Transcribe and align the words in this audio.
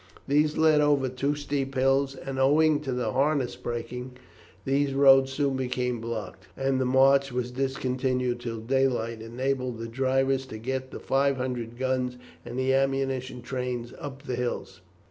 These 0.27 0.57
led 0.57 0.81
over 0.81 1.09
two 1.09 1.35
steep 1.35 1.75
hills, 1.75 2.15
and, 2.15 2.39
owing 2.39 2.79
to 2.79 2.91
the 2.91 3.11
harness 3.11 3.55
breaking, 3.55 4.17
these 4.65 4.95
roads 4.95 5.31
soon 5.31 5.55
became 5.55 6.01
blocked, 6.01 6.47
and 6.57 6.81
the 6.81 6.87
march 6.87 7.31
was 7.31 7.51
discontinued 7.51 8.39
till 8.39 8.61
daylight 8.61 9.21
enabled 9.21 9.77
the 9.77 9.87
drivers 9.87 10.47
to 10.47 10.57
get 10.57 10.89
the 10.89 10.99
five 10.99 11.37
hundred 11.37 11.77
guns 11.77 12.17
and 12.43 12.57
the 12.57 12.73
ammunition 12.73 13.43
trains 13.43 13.93
up 13.99 14.23
the 14.23 14.35
hills. 14.35 14.81